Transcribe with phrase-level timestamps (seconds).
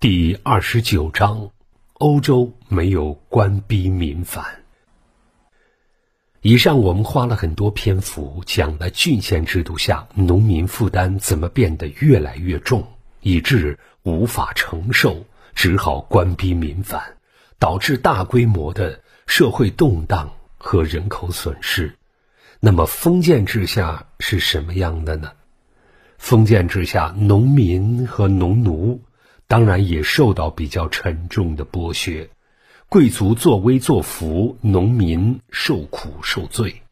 [0.00, 1.50] 第二十九章：
[1.94, 4.44] 欧洲没有官逼民反。
[6.40, 12.86] 以上我们花了很多篇幅讲了郡县制度下农民负担怎么变得越来越重，
[13.22, 15.24] 以致无法承受，
[15.56, 17.16] 只好官逼民反，
[17.58, 21.92] 导致大规模的社会动荡和人口损失。
[22.60, 25.32] 那么封建制下是什么样的呢？
[26.18, 29.02] 封建制下，农民和农奴。
[29.48, 32.28] 当然也受到比较沉重的剥削，
[32.90, 36.82] 贵族作威作福，农民受苦受罪。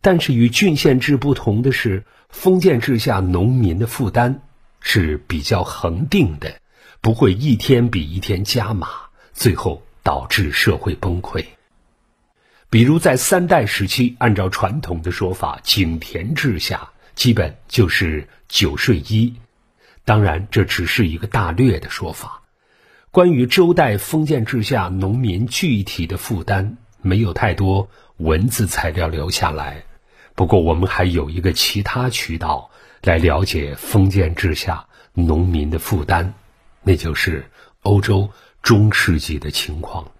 [0.00, 4.42] 但是与郡县制不同的是，封建制下农民的负担
[4.80, 6.60] 是比较恒定的，
[7.00, 8.88] 不会一天比一天加码，
[9.32, 11.44] 最后导致社会崩溃。
[12.70, 19.32] 比如在三代时期，按照传统的说法，井田制下基本就是九税一。
[20.04, 22.42] 当然，这只是一个大略的说法。
[23.10, 27.88] 关于周代封建制下农民具体的负担，没有太多
[28.18, 29.84] 文字材料留下来。
[30.34, 32.70] 不过，我们还有一个其他渠道
[33.02, 36.34] 来了解封建制下农民的负担，
[36.82, 37.48] 那就是
[37.82, 38.30] 欧洲
[38.62, 40.10] 中世纪的情况。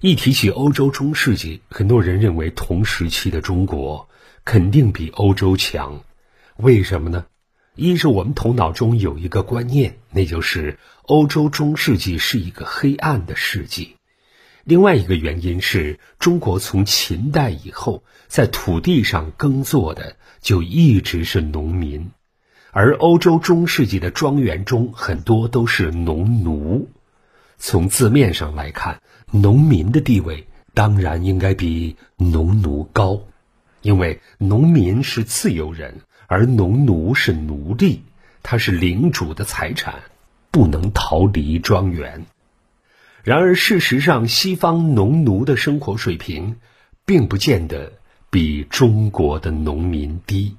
[0.00, 4.08] 一提起欧洲中世纪，很多人认为同时期的中国
[4.44, 6.00] 肯定比欧洲强。
[6.56, 7.26] 为什么呢？
[7.74, 13.96] 一是我们头脑中有一个观念，那就是欧洲中世纪是一个黑暗的世纪；
[14.62, 22.10] 另外一个原因是中国从秦代以后在土地上耕作的就一直是农民，
[22.72, 26.90] 而欧洲中世纪的庄园中很多都是农奴。
[27.56, 29.00] 从字面上来看，
[29.30, 33.22] 农民的地位当然应该比农奴高，
[33.80, 36.02] 因为农民是自由人。
[36.32, 38.04] 而农奴是奴隶，
[38.42, 40.04] 他是领主的财产，
[40.50, 42.24] 不能逃离庄园。
[43.22, 46.56] 然而，事实上，西方农奴的生活水平，
[47.04, 47.92] 并不见得
[48.30, 50.56] 比中国的农民低，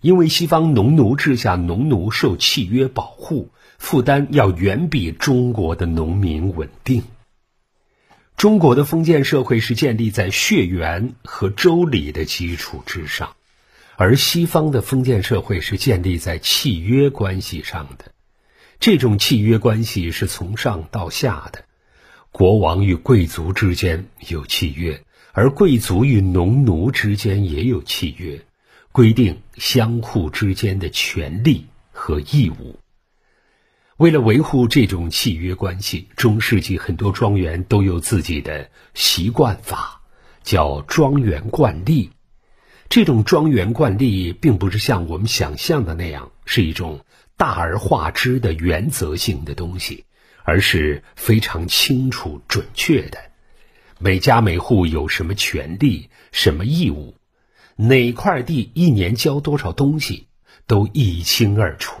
[0.00, 7.04] 因为西方农奴制下，农奴受契约保护，负担要远比中国的农民稳定。
[8.36, 13.35] 中国的封建社会是建立在血缘和周礼的基础之上。
[13.98, 18.12] 而西方的封建社会是建立在契约关系上的，
[18.78, 21.64] 这种契约关系是从上到下的，
[22.30, 25.02] 国王与贵族之间有契约，
[25.32, 28.44] 而贵族与农奴之间也有契约，
[28.92, 32.78] 规定相互之间的权利和义务。
[33.96, 40.02] 为了维护这种契约关系，中世纪很多庄园都有自己的习惯法，
[40.42, 42.10] 叫庄园惯例。
[42.88, 47.00] 这种庄园惯例并不是像我们想象的那样是一种
[47.36, 50.04] 大而化之的原则性的东西，
[50.44, 53.18] 而是非常清楚准确的。
[53.98, 57.16] 每家每户有什么权利、什么义务，
[57.76, 60.28] 哪块地一年交多少东西，
[60.66, 62.00] 都一清二楚。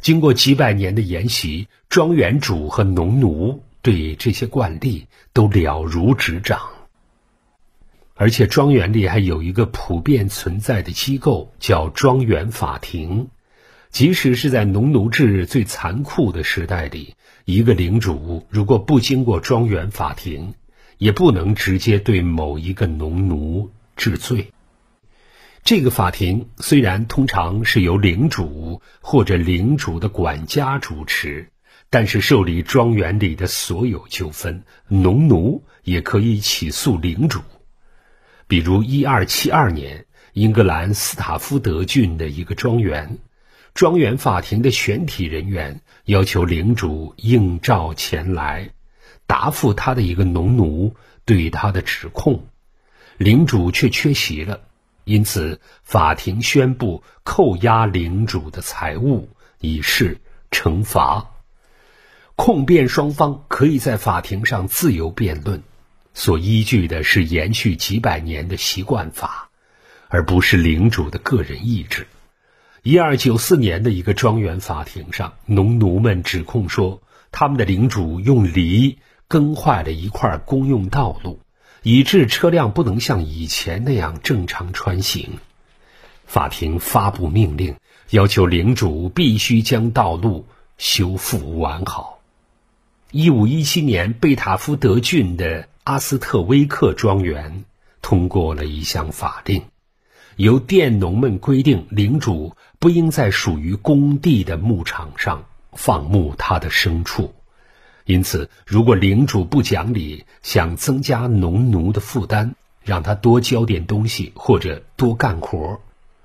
[0.00, 6.75] 经过几百年的沿袭，庄园主和农奴对这些惯例都了如指掌。
[8.18, 13.28] 而且庄园里还有一个普遍存在的机构，叫庄园法庭。
[13.90, 20.54] 即使是在农奴制最残酷的时代里，一个领主如果不经过庄园法庭，
[20.96, 24.50] 也不能直接对某一个农奴治罪。
[25.62, 31.50] 这个法庭虽然通常是由领主或者领主的管家主持，
[31.90, 37.40] 但是受理庄园里的所有纠纷，农奴也可以起诉领主。
[38.48, 43.18] 比如，一二七二年，英格兰斯塔夫德郡的一个庄园，
[43.74, 48.70] 庄园法庭的全体人员要求领主应召前来，
[49.26, 52.46] 答复他的一个农奴对他的指控，
[53.16, 54.60] 领主却缺席了，
[55.02, 59.28] 因此法庭宣布扣押领主的财物，
[59.58, 60.20] 以示
[60.52, 61.32] 惩罚。
[62.36, 65.64] 控辩双方可以在法庭上自由辩论。
[66.16, 69.50] 所依据的是延续几百年的习惯法，
[70.08, 72.06] 而不是领主的个人意志。
[72.82, 77.02] 一二九四年的一个庄园法庭上，农奴们指控说，
[77.32, 78.96] 他们的领主用犁
[79.28, 81.38] 耕坏了一块公用道路，
[81.82, 85.34] 以致车辆不能像以前那样正常穿行。
[86.24, 87.76] 法庭发布命令，
[88.08, 90.46] 要求领主必须将道路
[90.78, 92.22] 修复完好。
[93.10, 95.68] 一五一七年，贝塔夫德郡的。
[95.86, 97.64] 阿斯特威克庄园
[98.02, 99.62] 通过了一项法令，
[100.34, 105.44] 由佃农们规定，领主不应在属于公地的牧场上
[105.74, 107.32] 放牧他的牲畜，
[108.04, 115.80] 因此，如果领主不讲理，想增加农奴的负担，让他多交点东西或者多干活，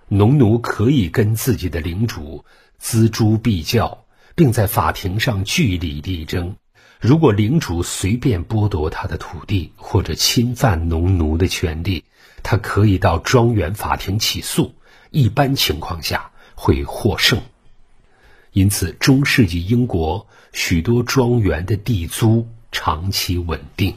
[0.07, 2.45] 农奴可以跟自己的领主
[2.81, 6.55] 锱铢必较，并在法庭上据理力争。
[7.01, 12.03] 如果领主随便剥夺他的土地或者侵犯农奴的权利，
[12.43, 14.75] 他可以到庄园法庭起诉，
[15.09, 17.41] 一般情况下会获胜。
[18.51, 23.95] 因此，中世纪英国许多庄园的地租长期稳定，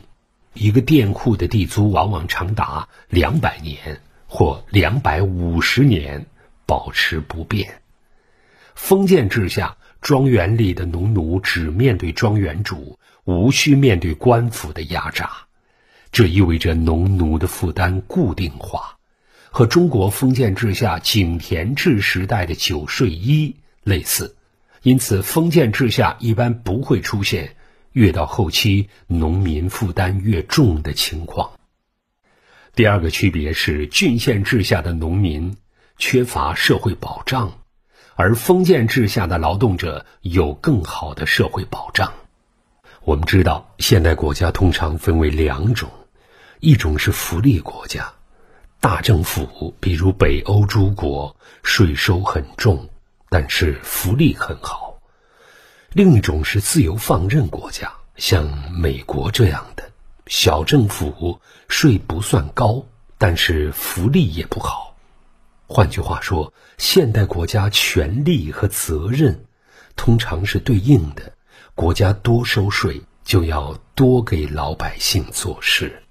[0.54, 6.24] 一个佃户的地租往往长达两百年或两百五十年，
[6.64, 7.82] 保持不变。
[8.74, 9.76] 封建制下。
[10.04, 15.30] 庄园里的农奴只面对庄园主，无需面对官府的压榨，
[16.12, 18.98] 这意味着农奴的负担固定化，
[19.50, 24.36] 和中国封建制下井田制时代的九税一类似。
[24.82, 27.56] 因此，封建制下一般不会出现
[27.92, 31.52] 越到后期农民负担越重的情况。
[32.74, 35.56] 第二个区别是，郡县制下的农民
[35.96, 37.63] 缺乏社会保障。
[38.16, 42.12] 而封建制下的劳动者有更好的社会保障。
[43.02, 45.90] 我们知道，现代国家通常分为两种：
[46.60, 48.12] 一种是福利国家，
[48.80, 52.88] 大政府，比如北欧诸国，税收很重，
[53.28, 55.00] 但是福利很好；
[55.92, 59.90] 另一种是自由放任国家，像美国这样的，
[60.26, 62.86] 小政府，税不算高，
[63.18, 64.93] 但是福利也不好。
[65.66, 69.44] 换句话说，现代国家权力和责任
[69.96, 71.32] 通常是对应的。
[71.74, 76.02] 国家多收税，就要多给老百姓做事。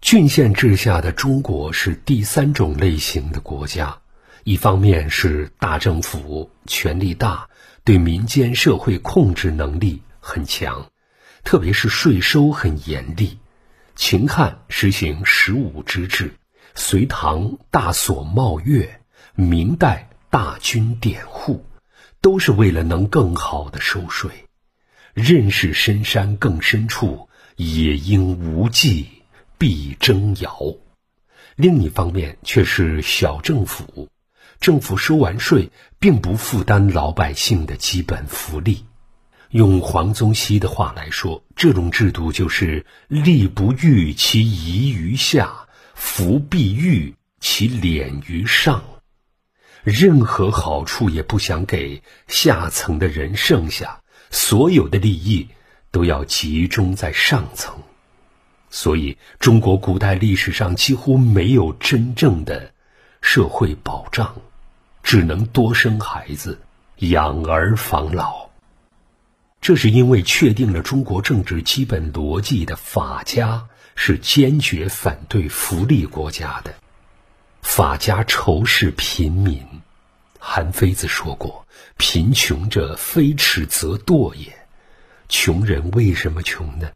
[0.00, 3.98] 郡县制下的中国是第三种类型的国家，
[4.44, 7.50] 一方面是大政府权力大，
[7.84, 10.88] 对民间社会控制能力很强，
[11.42, 13.38] 特别是税收很严厉。
[13.96, 16.37] 秦汉实行十五之制。
[16.78, 19.00] 隋唐大锁冒月，
[19.34, 21.64] 明代大军典户，
[22.20, 24.30] 都是为了能更好的收税。
[25.12, 29.08] 任是深山更深处，也应无计
[29.58, 30.56] 必征摇。
[31.56, 34.08] 另一方面却是小政府，
[34.60, 38.84] 政府收完税，并不负担老百姓的基本福利。
[39.50, 45.64] 用黄宗羲的话来说，这种制度就是“力不欲其移于下”。
[45.98, 48.84] 福必欲其敛于上，
[49.82, 54.00] 任何好处也不想给下层的人剩下，
[54.30, 55.48] 所有的利益
[55.90, 57.74] 都要集中在上层。
[58.70, 62.72] 所以，中国古代历史上几乎没有真正的
[63.20, 64.36] 社会保障，
[65.02, 66.60] 只能多生孩子，
[66.98, 68.50] 养儿防老。
[69.60, 73.66] 这是因为确定了中国政治基本逻辑的法家。
[74.00, 76.72] 是坚决反对福利国家的，
[77.62, 79.60] 法家仇视贫民。
[80.38, 81.66] 韩非子说过
[81.98, 84.56] ：“贫穷者，非耻则惰也。”
[85.28, 86.88] 穷人为什么穷呢？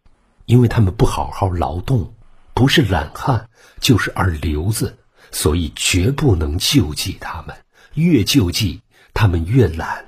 [0.46, 2.14] 因为他们不好好劳动，
[2.54, 3.50] 不是懒汉
[3.80, 4.96] 就是二流子，
[5.32, 7.56] 所以绝不能救济他们。
[7.94, 8.80] 越救济，
[9.12, 10.06] 他们越懒。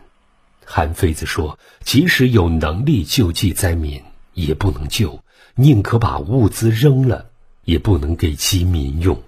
[0.64, 4.00] 韩非子说：“即使有能力救济灾民，
[4.32, 5.20] 也不能救。”
[5.56, 7.30] 宁可把物资扔了，
[7.64, 9.22] 也不能给饥民用。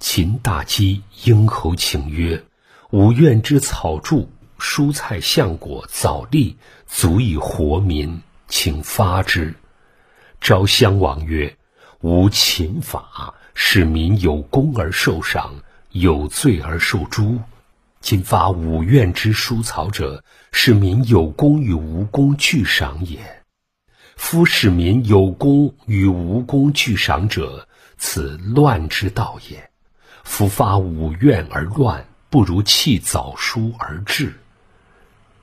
[0.00, 2.44] 秦大饥，应侯请曰
[2.90, 4.28] ：“吾愿之草柱、
[4.58, 6.56] 蔬菜、橡果、枣粒，
[6.88, 9.54] 足以活民，请发之。”
[10.40, 11.56] 昭襄王曰
[12.02, 15.54] ：“吾秦法，使民有功而受赏，
[15.92, 17.38] 有罪而受诛。
[18.00, 23.18] 今发五愿之蔬草者，使民有功与无功俱赏也。”
[24.18, 29.70] 夫使民有功与无功俱赏者，此乱之道也。
[30.24, 34.34] 夫发五愿而乱，不如弃早书而治。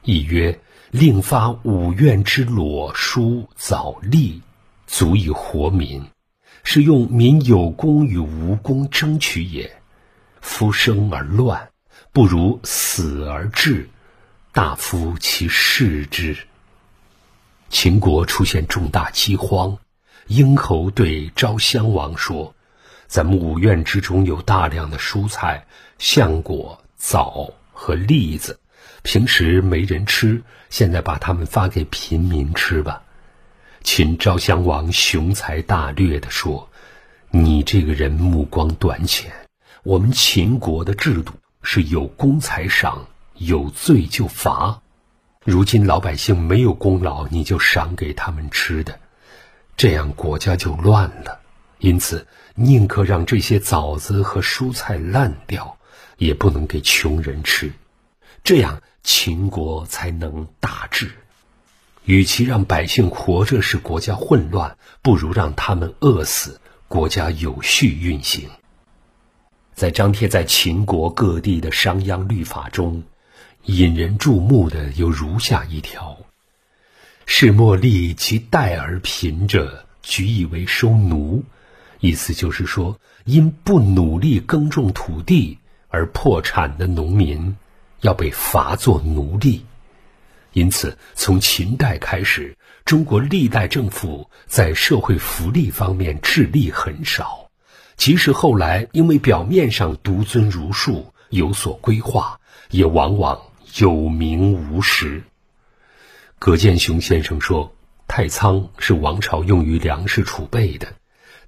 [0.03, 0.59] 亦曰：
[0.91, 4.41] 令发五愿之裸书早立，
[4.85, 6.05] 足以活民，
[6.63, 9.71] 是用民有功与无功争取也。
[10.41, 11.69] 夫生而乱，
[12.11, 13.89] 不如死而治，
[14.51, 16.37] 大夫其事之。
[17.77, 19.77] 秦国出现重大饥荒，
[20.27, 22.55] 殷侯对昭襄王说
[23.05, 25.67] ：“咱们五院之中有大量的蔬菜、
[25.97, 28.61] 橡果、枣和栗子，
[29.03, 33.03] 平时没人吃，现在把它们发给平民吃吧。”
[33.83, 36.69] 秦昭襄王雄才大略地说
[37.29, 39.29] ：“你这个人目光短浅。
[39.83, 44.81] 我们秦国的制度是有功才赏，有罪就罚。”
[45.45, 48.99] 如今老百姓没有功劳，你就赏给他们吃的，
[49.77, 51.39] 这样国家就乱了。
[51.77, 52.25] 因此，
[52.55, 55.77] 宁可让这些枣子和蔬菜烂掉，
[56.17, 57.71] 也不能给穷人吃，
[58.43, 61.11] 这样秦国才能大治。
[62.05, 68.49] 与其让百姓活着使国家混乱，不如让他们饿死，国家有序运行。
[69.75, 73.03] 在张贴在秦国各地的商鞅律法中。
[73.65, 76.15] 引人注目的有如下一条：
[77.25, 81.43] 是莫利其代而贫者，举以为收奴。
[81.99, 85.57] 意思就是说，因不努力耕种土地
[85.87, 87.57] 而破产的农民，
[88.01, 89.65] 要被罚作奴隶。
[90.53, 92.55] 因此，从秦代开始，
[92.85, 97.49] 中国历代政府在社会福利方面致力很少，
[97.97, 103.41] 即使后来因为表面上独尊儒术，有所规划，也往往。
[103.77, 105.23] 有名无实。
[106.39, 107.75] 葛剑雄先生说
[108.07, 110.93] ：“太仓是王朝用于粮食储备的，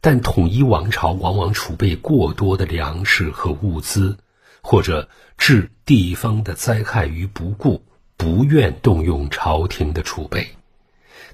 [0.02, 4.18] 但统一王朝往往储备过多的粮食和物资，
[4.62, 5.08] 或者
[5.38, 7.82] 置地方的灾害于不顾，
[8.18, 10.50] 不愿动用朝廷的储备。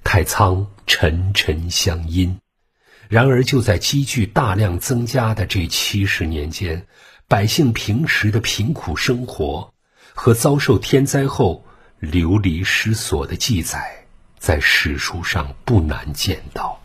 [0.03, 2.37] 太仓沉沉相因。
[3.09, 6.85] 然而，就在积聚大量增加的这七十年间，
[7.27, 9.72] 百姓平时的贫苦生活。”
[10.15, 11.65] 和遭受天灾后
[11.99, 14.05] 流离失所的记载，
[14.37, 16.79] 在史书上不难见到。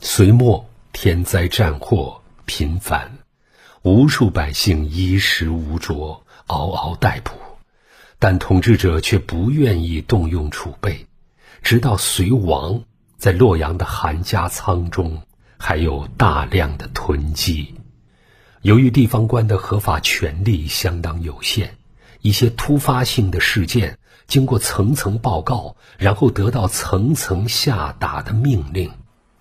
[0.00, 3.18] 隋末天灾战祸频繁，
[3.82, 7.32] 无数百姓衣食无着，嗷嗷待哺，
[8.18, 11.06] 但统治者却不愿意动用储备。
[11.62, 12.84] 直到隋亡，
[13.16, 15.22] 在洛阳的韩家仓中
[15.58, 17.74] 还有大量的囤积。
[18.62, 21.76] 由于地方官的合法权力相当有限。
[22.24, 28.90] 一些突发性的事件，经过层层报告，然后得到层层下达的命令，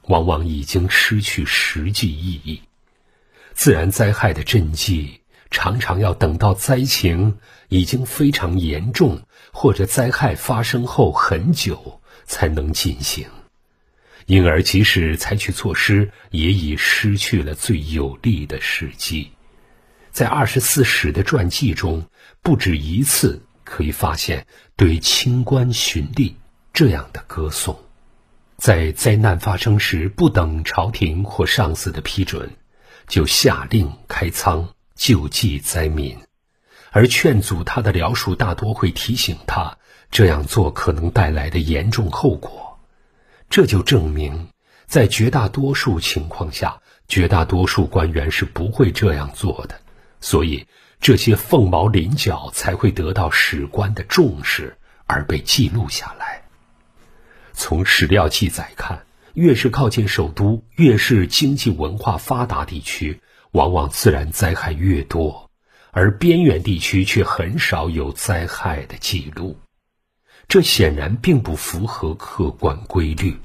[0.10, 2.62] 往往已经失去实际意义。
[3.54, 7.38] 自然灾害的赈济，常常要等到灾情
[7.70, 9.22] 已经非常严重，
[9.54, 13.28] 或者灾害发生后很久才能进行，
[14.25, 19.32] 因而即使采取措施，也已失去了最有利的时机。
[20.12, 22.06] 在二十四史的传记中，
[22.44, 24.46] 不止一次可以发现
[24.76, 26.34] 对清官巡吏
[26.74, 27.80] 这样的歌颂：
[28.58, 32.52] 在灾难发生时，不等朝廷或上司的批准，
[33.08, 36.18] 就下令开仓救济灾民；
[36.92, 39.78] 而劝阻他的僚属大多会提醒他
[40.12, 42.78] 这样做可能带来的严重后果。
[43.50, 44.50] 这就证明，
[44.86, 49.80] 在绝大多数情况下，绝大多数官员是不会这样做的。
[50.20, 50.68] 所以，
[51.04, 56.44] 这些凤毛麟角才会得到史官的重视而被记录下来。
[57.52, 63.20] 从史料记载看，越是靠近首都，越是经济文化发达地区，
[63.52, 65.52] 往往自然灾害越多，
[65.92, 69.60] 而边远地区却很少有灾害的记录。
[70.48, 73.36] 这显然并不符合客观规律，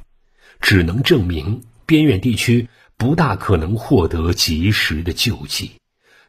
[0.61, 5.73] 只能证明边远地区不大可能获得及时的救济。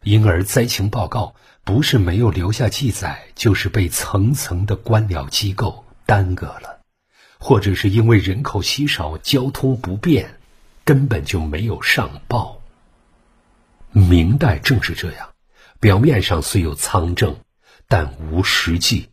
[0.04, 6.80] 因而，灾情报告不是没有留下记载，就是被层层的官僚机构耽搁了，
[7.38, 10.40] 或者是因为人口稀少、交通不便，
[10.86, 12.62] 根本就没有上报。
[13.92, 15.30] 明代正是这样，
[15.82, 17.36] 表面上虽有仓政，
[17.88, 19.10] 但无实际，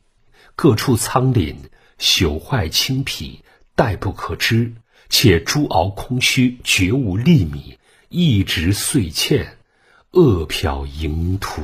[0.55, 1.57] 各处仓廪
[1.99, 3.41] 朽坏清圮，
[3.75, 4.73] 殆不可知，
[5.09, 7.79] 且诸敖空虚，绝无粒米，
[8.09, 9.57] 一直岁欠。
[10.17, 11.61] 饿殍盈途，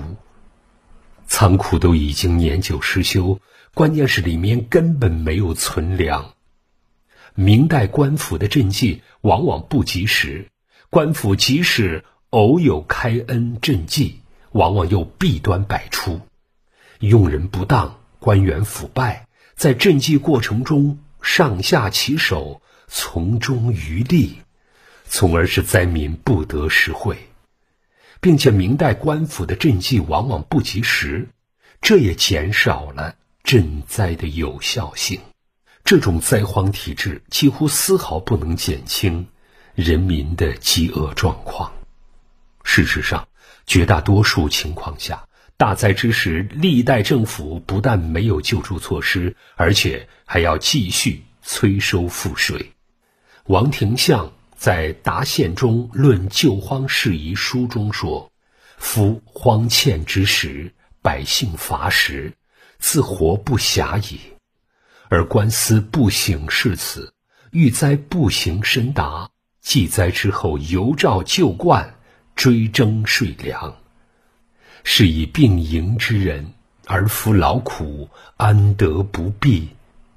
[1.27, 3.41] 仓库都已经年久失修，
[3.73, 6.35] 关键是里面根本没有存粮。
[7.35, 10.51] 明代官府的赈济往往不及时，
[10.91, 16.21] 官府即使偶有开恩赈济，往往又弊端百出，
[17.01, 24.41] 用人不当，官员腐败，在赈济过程中上下其手，从中渔利，
[25.07, 27.17] 从而使灾民不得实惠。
[28.23, 31.29] 并且明代官府的赈济往往不及时，
[31.81, 35.21] 这也减少了赈灾的有效性。
[35.85, 39.27] 这种灾荒体制几乎丝毫不能减轻
[39.75, 41.73] 人民的饥饿状况。
[42.63, 43.27] 事实上，
[43.67, 45.27] 绝大多数情况下，
[45.57, 52.71] 大灾之时，历代政府不但没有救助措施，而且还要继续催收赋税。
[53.47, 54.33] 王廷相。
[54.63, 58.31] 在《答宪中论救荒事宜》书中说
[58.79, 62.35] ：“夫荒欠之时，百姓乏食，
[62.79, 64.21] 自活不暇矣。
[65.09, 67.13] 而官司不省事此，
[67.51, 71.97] 遇灾不行申达，祭灾之后犹照旧惯，
[72.37, 73.77] 追征税粮。
[74.85, 76.53] 是以病营之人，
[76.87, 79.71] 而夫劳苦，安得不避？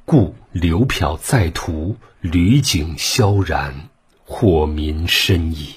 [0.06, 3.90] 故流漂在途，旅景萧然，
[4.26, 5.76] 祸民深矣。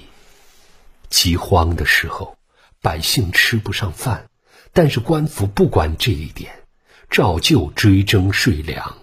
[1.09, 2.37] 饥荒的时候，
[2.83, 4.29] 百姓吃不上饭，
[4.73, 6.65] 但是官府不管这一点，
[7.09, 8.99] 照旧追征税粮，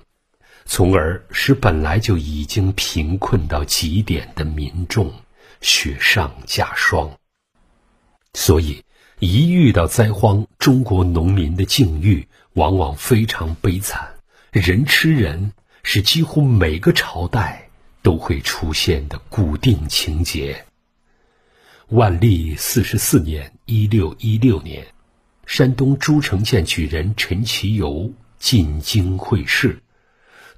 [0.66, 5.14] 从而使本来就已经贫困到极点的民众
[5.62, 7.18] 雪上加霜。
[8.34, 8.84] 所以。
[9.20, 14.10] 一遇到灾荒，中国农民的境遇往往非常悲惨，
[14.52, 17.65] 人吃人是几乎每个朝代
[18.06, 20.64] 都会出现的固定情节。
[21.88, 24.86] 万历四十四年（一六一六年），
[25.48, 29.82] 山东诸城县举人陈其游进京会试，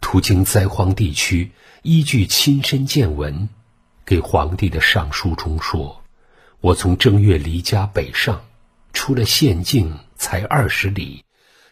[0.01, 1.51] 途经灾荒地区，
[1.83, 3.47] 依据亲身见闻，
[4.05, 6.03] 给皇帝的上书中说
[6.59, 8.43] ：“我从正月离家北上。”
[8.91, 11.23] 出了县境才二十里，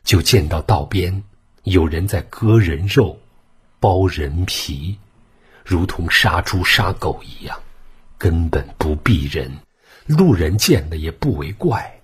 [0.05, 1.23] 就见到道边
[1.63, 3.19] 有人在割人肉、
[3.81, 4.99] 剥人皮，
[5.65, 7.59] 如同杀猪杀狗一样，
[8.19, 9.51] 根本不避人，
[10.05, 11.99] 路人见了也不为怪，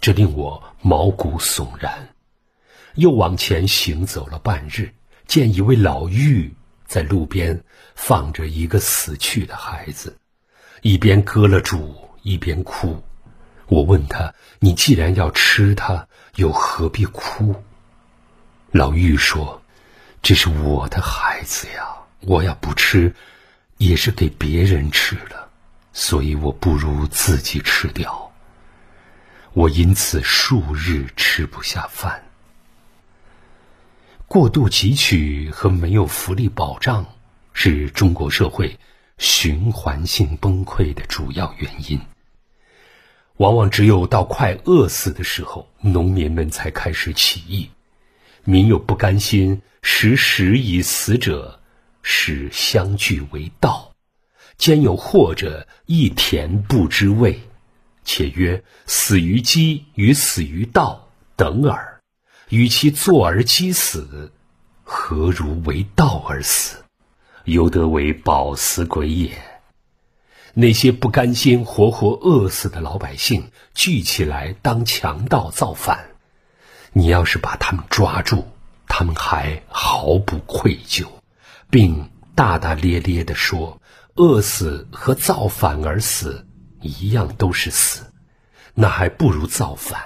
[0.00, 2.08] 这令我毛骨悚然。
[2.94, 4.94] 又往前行走了半日，
[5.26, 6.50] 见一位老妪
[6.86, 7.62] 在路边
[7.94, 10.16] 放着一个死去的孩子，
[10.80, 13.02] 一边割了主，一边哭。
[13.66, 16.06] 我问他：“你既然要吃它，
[16.36, 17.54] 又何必哭？”
[18.72, 19.60] 老妪说
[20.22, 21.93] ：“这是我的孩子呀，
[22.26, 23.14] 我要不吃，
[23.78, 25.50] 也是给别人吃了，
[25.92, 28.32] 所以我不如自己吃掉。
[29.52, 32.24] 我因此数日吃不下饭。
[34.26, 37.04] 过度汲取和没有福利保障，
[37.52, 38.78] 是中国社会
[39.18, 42.00] 循环性崩溃的主要原因。”
[43.38, 47.68] 往往只有到快饿死的时候，农民们才开始起义。
[48.44, 51.60] 民有不甘心食食以死者，
[52.06, 53.94] 使相聚为道；
[54.58, 57.40] 兼有祸者，一田不知味。
[58.04, 62.00] 且曰：死于饥与死于道等耳。
[62.50, 64.30] 与其坐而饥死，
[64.82, 66.84] 何如为道而死？
[67.44, 69.32] 犹得为饱死鬼也。
[70.52, 76.10] 那些不甘心活活饿死的老百姓聚起来当强盗造反，
[76.92, 78.44] 你要是把他们抓住，
[78.86, 81.06] 他们还毫不愧疚，
[81.74, 83.82] 并大大咧咧地说
[84.14, 86.46] ：“饿死和造反而死
[86.80, 88.04] 一样都是死，
[88.74, 90.00] 那还不如造反，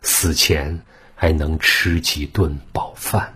[0.00, 0.80] 死前
[1.14, 3.34] 还能吃几顿饱饭。”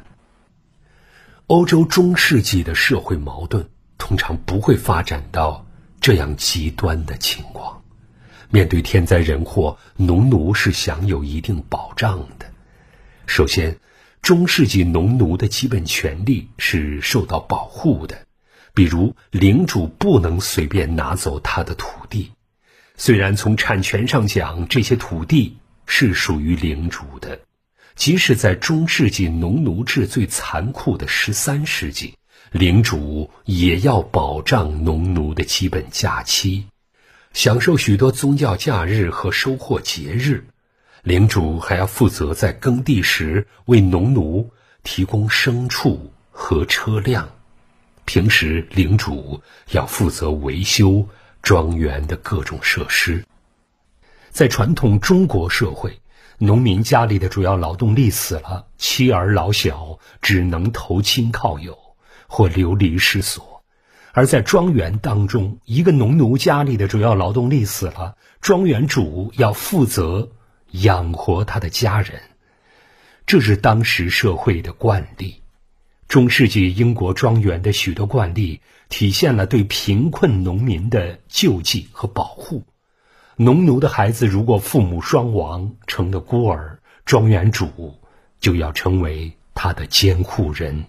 [1.49, 5.67] 欧洲中世纪的社会矛盾通常不会发展到。
[6.01, 7.83] 这样极端的情况，
[8.49, 12.47] 面对天灾人祸，农奴是享有一定保障的。
[13.27, 13.77] 首先，
[14.29, 18.27] 中世纪农奴的基本权利是受到保护的，
[18.75, 22.33] 比如领主不能随便拿走他的土地。
[22.99, 27.41] 虽然从产权上讲，这些土地是属于领主的，
[27.95, 32.13] 即使在中世纪农奴制最残酷的十三世纪。
[32.53, 36.67] 领主也要保障农奴的基本假期，
[37.33, 40.45] 享受许多宗教假日和收获节日。
[41.03, 44.51] 领主还要负责在耕地时为农奴
[44.83, 47.29] 提供牲畜和车辆。
[48.05, 49.41] 平时，领主
[49.73, 51.07] 要负责维修
[51.43, 53.25] 庄园的各种设施。
[54.31, 56.01] 在传统中国社会，
[56.39, 61.77] 农民家里的主要劳动力死了，妻儿老小只能投亲靠友。
[62.31, 63.63] 或流离失所，
[64.13, 70.29] 而在庄园当中，一个农奴家里的主要劳动力死了，庄园主要负责
[70.71, 72.21] 养活他的家人，
[73.27, 75.43] 这是当时社会的惯例。
[76.09, 82.65] 中世纪英国庄园的许多惯例体现了对贫困农民的救济和保护。
[83.37, 87.99] 农奴的孩子如果父母双亡，成了孤儿，庄园主
[88.41, 90.87] 就要成为他的监护人。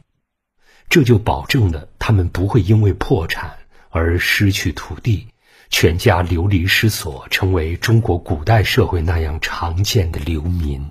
[0.88, 5.28] 这就保证了他们不会因为破产而失去土地，
[5.70, 10.90] 全家流离失所，成为中国古代社会那样常见的流民。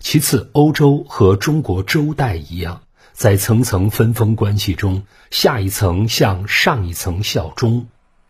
[0.00, 7.86] 其次，欧洲和中国周代一样，在层层分封关系中，下一层向上一层效忠，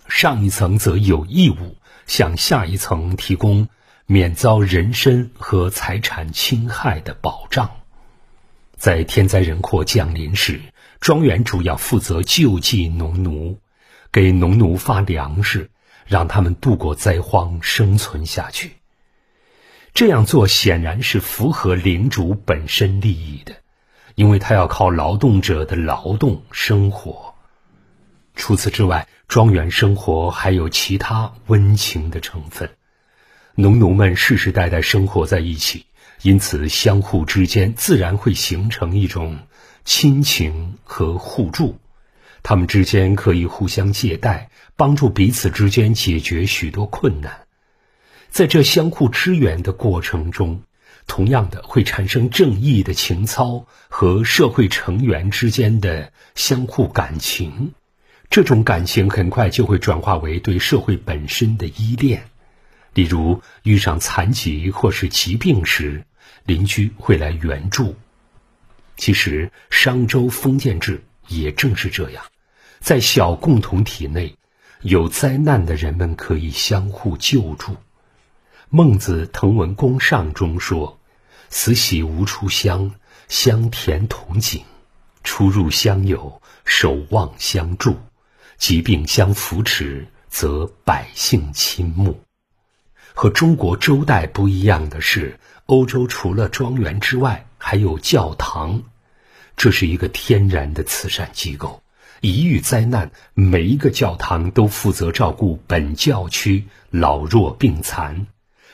[0.09, 1.77] 上一层则有义务
[2.07, 3.69] 向下一层提供
[4.07, 7.71] 免遭人身和财产侵害的保障。
[8.77, 10.61] 在天灾人祸降临时，
[11.01, 13.59] 庄园主要负责救济农奴，
[14.13, 15.71] 给农奴发粮食，
[16.07, 18.73] 让他们度过灾荒，生存下去。
[19.95, 23.55] 这样做显然是符合领主本身利益的，
[24.15, 27.35] 因为他要靠劳动者的劳动生活。
[28.35, 32.71] 除此之外，庄园生活还有其他温情的成分。
[33.55, 35.87] 农奴们世世代代生活在一起，
[36.23, 39.39] 因此相互之间自然会形成一种
[39.85, 41.79] 亲情和互助。
[42.43, 47.47] 他们之间可以互相借贷，帮助彼此之间解决许多困难。
[48.31, 50.63] 在这相互支援的过程中，
[51.07, 57.73] 同样的会产生正义的情操和社会成员之间的相互感情。
[58.31, 62.23] 这种感情很快就会转化为对社会本身的依恋。
[62.95, 66.05] 例如，遇上残疾或是疾病时，
[66.45, 67.97] 邻居会来援助。
[68.97, 72.23] 其实，商周封建制也正是这样，
[72.81, 74.37] 在小共同体内，
[74.83, 77.77] 有灾难的人们可以相互救助。
[78.69, 80.99] 孟子《滕文公上》中说
[81.49, 82.93] ：“慈禧无出乡，
[83.29, 84.61] 乡田同景；
[85.25, 87.93] 出入乡友，守望相助；
[88.59, 92.21] 疾病相扶持，则百姓亲睦。”
[93.15, 98.83] 和中国周代不一样的是，欧洲除了庄园之外，还有教堂，
[99.61, 101.83] 这是一个天然的慈善机构。
[102.23, 108.27] 一遇灾难，每一个教堂都负责照顾本教区老弱病残。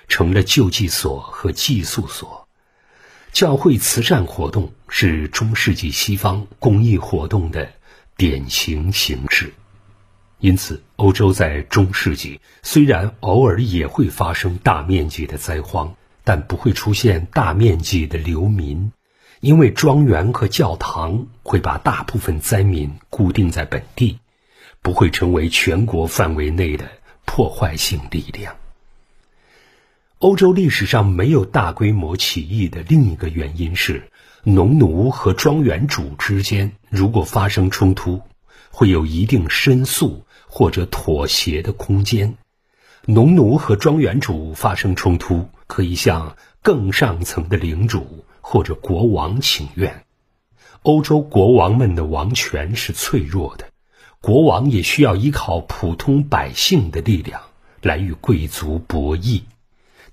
[0.07, 2.46] 成了救济所和寄宿所，
[3.33, 7.72] 教会慈善活动是中世纪西方公益活动的
[8.16, 9.53] 典型形式。
[10.38, 18.92] 因此，欧洲在中世纪虽然偶尔也会发生大面积的灾荒，但不会出现大面积的流民，
[19.40, 24.18] 因为庄园和教堂会把大部分灾民固定在本地，
[24.83, 26.87] 不会成为全国范围内的
[27.25, 28.57] 破坏性力量。
[30.18, 34.11] 欧洲历史上没有大规模起义的另一个原因是，
[34.44, 38.22] 农奴和庄园主之间如果发生冲突，
[38.70, 42.37] 会有一定申诉或者妥协的空间。
[43.05, 50.04] 农奴和庄园主发生冲突，可以向更上层的领主或者国王请愿。
[50.82, 53.70] 欧洲国王们的王权是脆弱的，
[54.20, 57.40] 国王也需要依靠普通百姓的力量
[57.82, 59.42] 来与贵族博弈。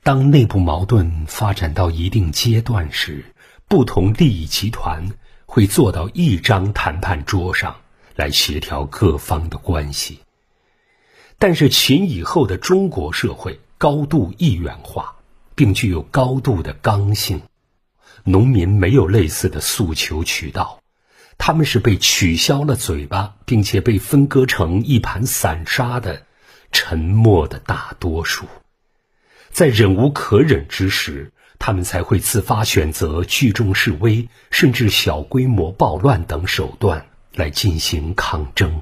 [0.02, 3.24] 当内部矛盾发展到一定阶段时，
[3.67, 5.12] 不同利益集团
[5.46, 7.76] 会坐到一张谈判桌上
[8.15, 10.22] 来协调各方的关系。
[11.38, 15.17] 但是秦以后的中国社会高度一元化，
[15.54, 17.41] 并具有高度的刚性，
[18.24, 20.82] 农民没有类似的诉求渠道，
[21.38, 26.26] 他们是被取消了嘴巴，并且被分割成一盘散沙的
[26.72, 28.46] 沉默的大多数。
[29.52, 38.82] 在忍无可忍之时，他们才会自发选择聚众示威，甚至小规模暴乱等手段来进行抗争。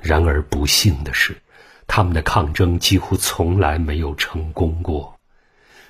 [0.00, 1.42] 然而不幸的是，
[1.86, 5.18] 他们的抗争几乎从来没有成功过。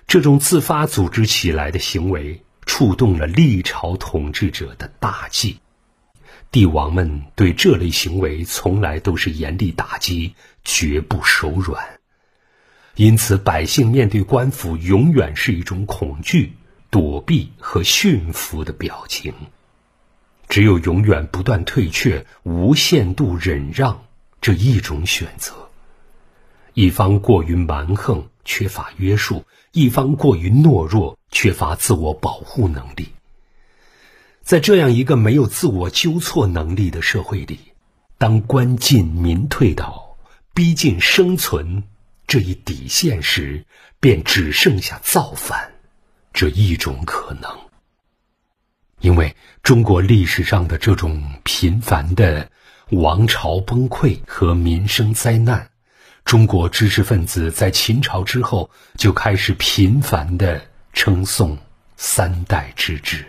[0.06, 5.58] 这种自发组织起来的行为，触动了历朝统治者的大忌。
[6.50, 12.00] 帝王们对这类行为从来都是严厉打击，绝不手软。
[12.94, 16.52] 因此，百姓面对官府永远是一种恐惧、
[16.90, 19.32] 躲避和驯服的表情。
[20.46, 24.04] 只有永远不断退却、无限度忍让
[24.42, 25.70] 这一种选择。
[26.74, 33.08] 一方过于蛮横、缺乏约束；一方过于懦弱、缺乏自我保护能力。
[34.42, 37.58] 在这样一个没有自我纠错能力的社会里，
[38.18, 40.16] 当官进民退倒，
[40.52, 41.84] 逼近生存。
[42.26, 43.64] 这一底线时，
[43.98, 45.72] 便只剩下造反
[46.32, 47.50] 这一种可能。
[49.00, 52.50] 因为中国历史上的这种频繁的
[52.90, 55.71] 王朝崩溃和民生灾难，
[56.24, 61.58] 中国知识分子在秦朝之后就开始频繁的称颂
[61.96, 63.26] 三代之治。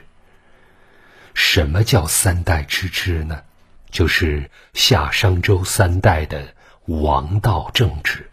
[1.33, 3.41] 什么叫三代之治呢？
[3.89, 8.29] 就是夏商周三代的王道政治。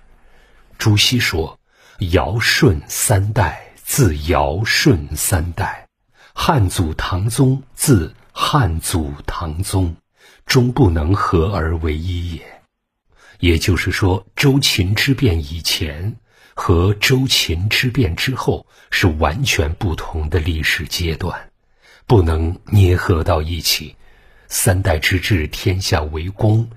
[0.78, 1.58] 朱熹说
[2.12, 5.86] ：“尧舜三代，自尧舜三代；
[6.34, 9.96] 汉祖唐宗，自汉祖唐宗，
[10.46, 12.59] 终不能合而为一也。”
[13.40, 16.14] 也就是说，周秦之变以前
[16.54, 21.50] 和周秦之变之后是完全不同的历史阶段，
[22.06, 23.96] 不能捏合到一起。
[24.48, 26.68] 三代之治，天下为公，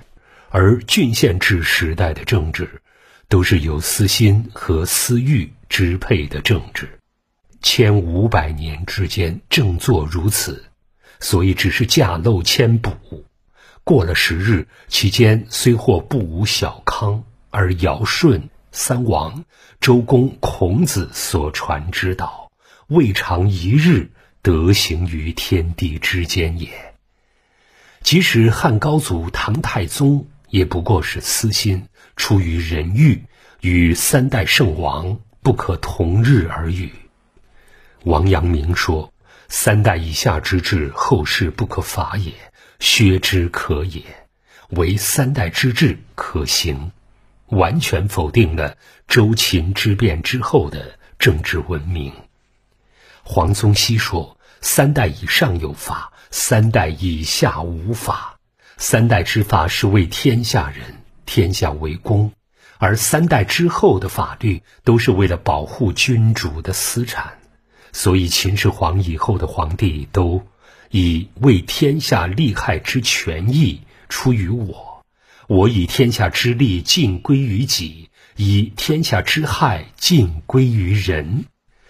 [0.50, 2.82] 而郡县制时代的政治，
[3.28, 6.88] 都是由私心和私欲支配的政治。
[7.62, 10.64] 千五百年之间，正作如此，
[11.20, 13.26] 所以只是架漏迁补。
[13.84, 19.44] 过了十日，其间虽或不无小康，而尧舜三王、
[19.82, 22.50] 周公、孔子所传之道，
[22.88, 24.10] 未尝一日
[24.42, 26.70] 得行于天地之间也。
[28.02, 33.24] 即使汉高祖唐太宗，也不过是私心，出于人欲，
[33.60, 36.90] 与三代圣王不可同日而语。
[38.06, 39.14] 王阳明说
[39.50, 42.32] ：“三代以下之治，后世不可法也。”
[42.86, 44.04] 削之可也，
[44.72, 46.92] 唯三代之治可行，
[47.46, 48.76] 完全否定了
[49.08, 52.12] 周秦之变之后的政治文明。
[53.24, 58.38] 黄宗羲说：“三代以上有法，三代以下无法。
[58.76, 60.84] 三代之法是为天下人，
[61.26, 62.32] 天下为公；
[62.80, 67.40] 而三代之后的法律都是为了保护君主的私产。
[67.94, 70.46] 所以秦始皇以后的皇帝都。”
[70.94, 75.04] 以为天下利害之权益出于我，
[75.48, 81.46] 我以天下之利尽归于己，以天下之害尽归于人，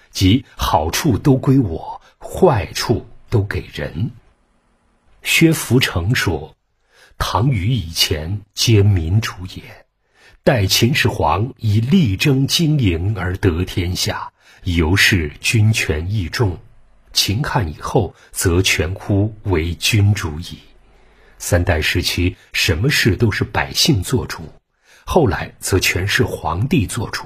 [0.09, 4.11] 即好处都归我，坏处都给人。
[5.21, 6.55] 薛福成说
[7.19, 9.63] ：“唐虞以前皆民主也，
[10.45, 14.31] 待秦始皇以力争经营而得天下，
[14.63, 16.57] 由是君权益重。”
[17.13, 20.57] 秦汉以后，则全乎为君主矣。
[21.37, 24.41] 三代时期，什么事都是百姓做主；
[25.05, 27.25] 后来，则全是皇帝做主。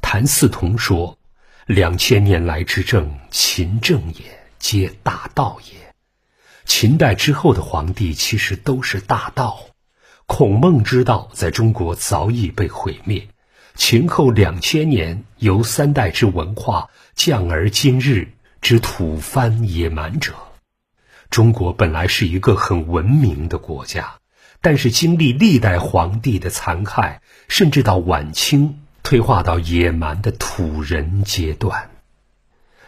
[0.00, 1.18] 谭嗣同说
[1.66, 4.24] ：“两千年来之政，秦政也，
[4.58, 5.94] 皆大道也。
[6.64, 9.60] 秦代之后的皇帝，其实都是大道。
[10.26, 13.28] 孔孟之道，在中国早已被毁灭。
[13.74, 18.28] 秦后两千年，由三代之文化降而今日。”
[18.60, 20.34] 之土蕃野蛮者，
[21.30, 24.14] 中国本来是一个很文明的国家，
[24.60, 31.90] 但是经历历代皇帝的残害，甚至到晚清退化到野蛮的土人阶段。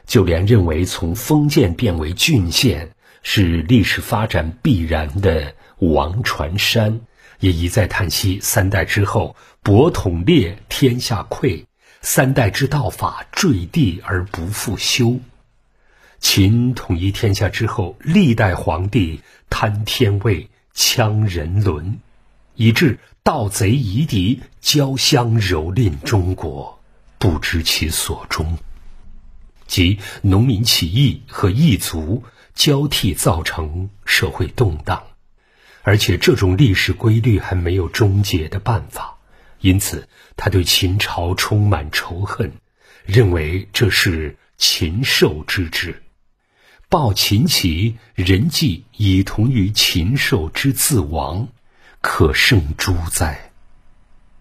[0.07, 2.91] 就连认为从封建变为郡县
[3.23, 7.01] 是历史发展必然的王传山，
[7.39, 11.67] 也一再叹息：三代之后，博统烈，天下溃；
[12.01, 15.21] 三代之道法坠地而不复修。
[16.21, 22.01] 秦统一天下之后，历代皇帝贪天位、羌人伦，
[22.55, 26.81] 以致盗贼夷狄交相蹂躏中国，
[27.19, 28.59] 不知其所终。
[29.67, 35.05] 即农民起义和异族交替造成社会动荡，
[35.83, 39.19] 而且这种历史规律还没有终结的办法，
[39.61, 42.53] 因此他对秦朝充满仇恨，
[43.05, 46.03] 认为这是禽兽之治。
[46.90, 51.48] 报秦起，人计以同于禽兽之自亡，
[52.01, 53.51] 可胜诸哉？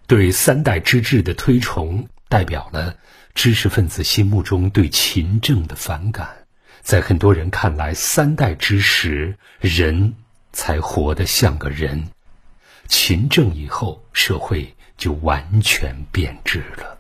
[0.08, 2.96] 对三代之治的推崇，代表了
[3.36, 6.48] 知识分子心目中对秦政的反感。
[6.82, 10.16] 在很多人看来，三代之时，人
[10.54, 12.00] 才活得像个人；
[12.88, 16.98] 秦政以后，社会就完全变质了。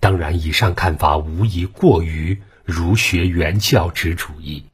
[0.00, 2.42] 当然，以上看法无疑过于。
[2.70, 4.64] 儒学原教旨主义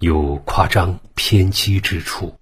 [0.00, 2.38] 有夸张偏激之处，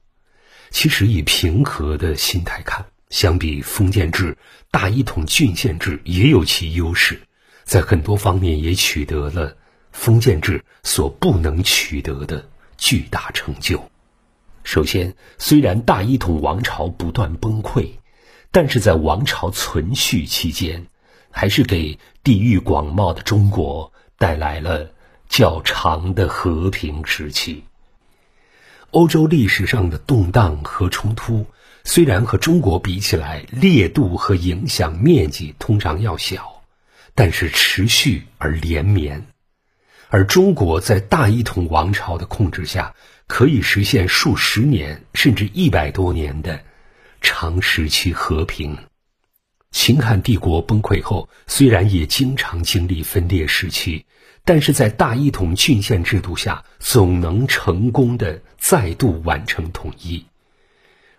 [0.71, 4.37] 其实以平和的心态看，相比封建制、
[4.71, 7.23] 大一统郡县制也有其优势，
[7.65, 9.57] 在很多方面也取得了
[9.93, 13.91] 封建制所不能取得的巨大成就。
[14.65, 17.93] 首先，虽然大一统王朝不断崩溃，
[18.51, 20.89] 但是在王朝存续期间，
[21.31, 24.91] 还是给地域广袤的中国带来了。
[25.29, 27.65] 较长的和平时期，
[28.91, 31.47] 欧洲历史上的动荡和冲突，
[31.85, 36.63] 虽然和中国比起来烈度和影响面积通常要小，
[37.15, 39.27] 但是持续而连绵。
[40.09, 42.95] 而中国在大一统王朝的控制下，
[43.27, 46.63] 可以实现数十年甚至一百多年的
[47.21, 48.79] 长时期和平。
[49.73, 54.07] 秦汉帝国崩溃后，虽然也经常经历分裂时期。
[54.47, 60.25] 但是在大一统郡县制度下，总能成功的再度完成统一。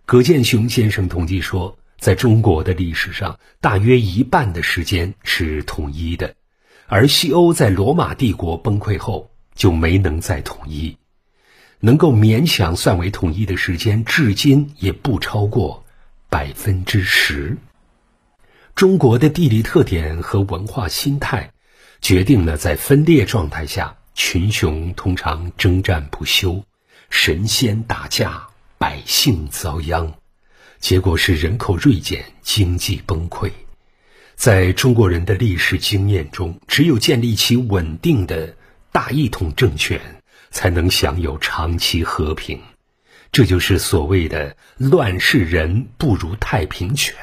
[0.05, 6.35] 葛剑雄先生统计说，在中国的历史上，大约一半的时间是统一的，
[6.87, 10.97] 而西欧在罗马帝国崩溃后，就没能再统一。
[11.81, 15.83] 能够勉强算为统一的时间，至今也不超过
[16.29, 17.57] 百分之十。
[18.73, 21.51] 中国的地理特点和文化心态，
[22.01, 26.63] 决定了在分裂状态下，群雄通常征战不休，
[27.09, 30.13] 神仙打架，百姓遭殃，
[30.79, 33.51] 结果是人口锐减，经济崩溃。
[34.35, 38.55] 在中国人的历史经验中，只有建立起稳定的
[38.91, 39.99] 大一统政权。
[40.49, 42.61] 才能享有长期和平，
[43.33, 47.13] 这就是所谓的“乱世人不如太平犬”。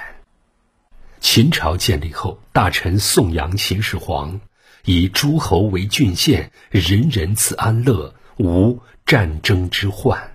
[1.20, 4.40] 秦朝建立后，大臣颂扬秦始皇，
[4.84, 10.32] 以诸侯为郡县，人人自安乐，无战争之患，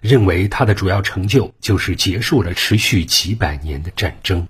[0.00, 4.46] 认为他的主要成就就是结束了持续几百年的战争。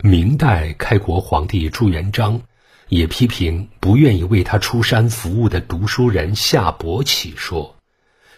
[0.00, 2.40] 明代开国皇帝朱元璋。
[2.88, 7.74] 也批评不愿意为他出山服务的读书人夏伯启说：“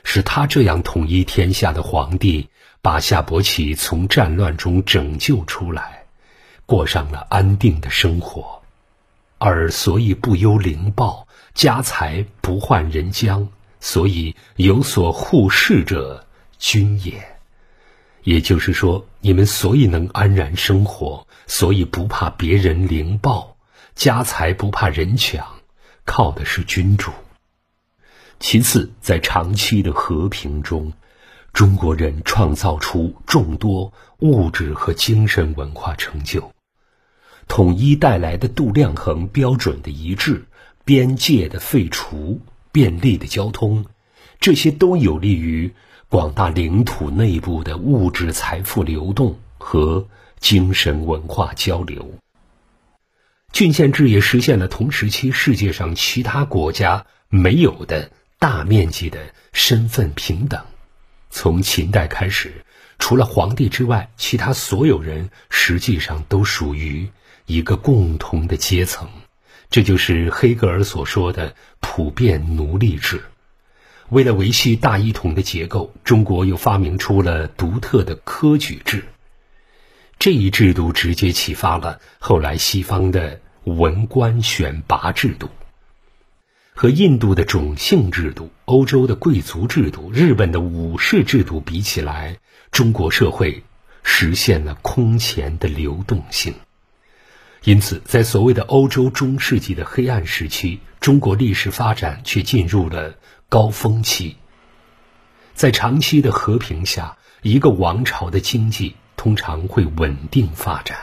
[0.05, 2.49] 是他这样统一天下的皇帝，
[2.81, 6.05] 把夏伯启从战乱中拯救出来，
[6.65, 8.58] 过上了安定的生活，
[9.39, 13.49] 而所以不忧灵暴，家财不患人将，
[13.81, 16.27] 所以有所护世者，
[16.59, 17.39] 君也。
[18.25, 23.57] 也就是说，你们所以能安然生活，所以不怕别人凌暴。”
[23.95, 25.45] 家财不怕人抢，
[26.05, 27.11] 靠的是君主。
[28.39, 30.93] 其次，在长期的和平中，
[31.53, 36.53] 中国人创造出众多物质和精神文化成就。
[37.49, 40.45] 统一带来的度量衡标准的一致、
[40.85, 43.87] 边界的废除、便利的交通，
[44.39, 45.73] 这些都有利于
[46.09, 50.07] 广大领土内部的物质财富流动和
[50.39, 52.15] 精神文化交流。
[53.51, 60.65] 郡县制也实现了同时期世界上其他国家没有的大面积的身份平等。
[61.31, 62.65] 从秦代开始，
[62.99, 67.11] 除了皇帝之外，其他所有人实际上都属于
[67.49, 69.09] 一个共同的阶层。
[69.71, 73.23] 这就是黑格尔所说的普遍奴隶制。
[74.09, 79.05] 为了维系大一统的结构，中国又发明出了独特的科举制。
[80.19, 85.49] 这一制度直接启发了后来西方的文官选拔制度，
[86.75, 92.39] 和印度的种姓制度、欧洲的贵族制度、日本的武士制度比起来，
[92.71, 93.63] 中国社会
[94.03, 96.55] 实现了空前的流动性。
[97.65, 103.17] 因此，在所谓的欧洲中世纪的黑暗时期，中国历史发展却进入了
[103.49, 104.37] 高峰期。
[105.55, 108.97] 在长期的和平下，一个王朝的经济。
[109.19, 110.97] 通常会稳定发展，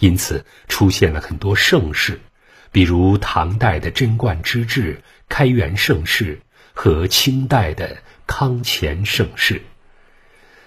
[0.00, 2.20] 因此出现了很多盛世，
[2.72, 6.40] 比如唐代的贞观之治、开元盛世
[6.72, 9.62] 和清代的康乾盛世。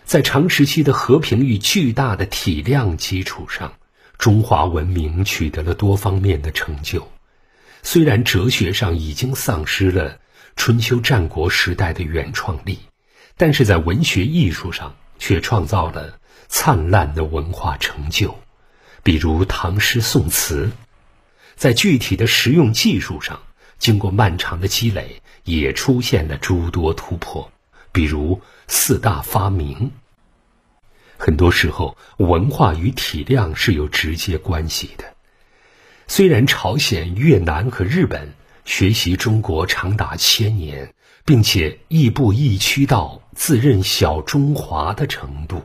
[0.05, 3.73] 在长时期的和平与巨大的体量基础上，
[4.17, 7.11] 中华文明取得了多方面的成就。
[7.83, 10.19] 虽然哲学上已经丧失了
[10.55, 12.79] 春秋战国时代的原创力，
[13.37, 16.19] 但是在文学艺术上却创造了。
[16.49, 18.39] 灿烂的文化成就，
[19.03, 20.71] 比如唐诗宋词，
[21.57, 23.41] 在具体的实用技术上，
[23.79, 27.51] 经过漫长的积累，也出现了诸多突破，
[27.91, 29.91] 比如四大发明。
[31.17, 35.05] 很多时候，文化与体量是有直接关系的。
[36.07, 38.33] 虽然朝鲜、越南和日本
[38.65, 40.93] 学习中国长达千年，
[41.25, 45.63] 并且亦步亦趋到自认小中华的程度。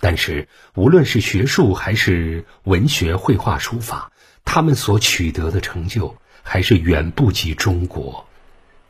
[0.00, 4.10] 但是，无论是学术还是文学、绘画、书法，
[4.44, 8.26] 他们所取得的成就还是远不及中国。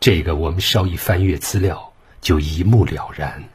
[0.00, 3.48] 这个我们稍一翻阅资料就一目了然。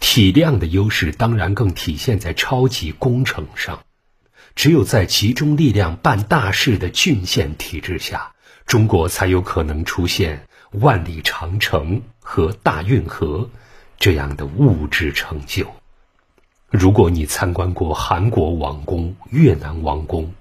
[0.00, 3.84] 体量的优势当然更体现在超级工程上。
[4.56, 8.32] 只有在集中力量办大事的郡县体制下，
[8.66, 13.48] 中国才有可能出现万里长城和大运河
[13.98, 15.66] 这样的物质成就。
[16.70, 20.32] 如果你参观过韩国王宫、越南王宫，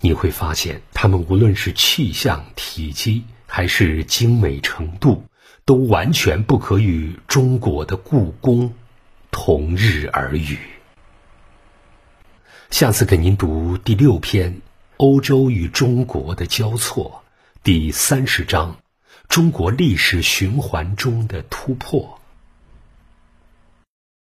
[0.00, 5.24] 你会发现，他们无论是气象、体积，还是精美程度，
[5.64, 8.74] 都完全不可与中国的故宫
[9.38, 10.58] 同日而语。
[12.70, 14.50] 下次给您读第六篇
[14.96, 17.22] 《欧洲与中国的交错》，
[17.62, 18.72] 第三十章
[19.28, 22.18] 《中国历史循环中的突破》。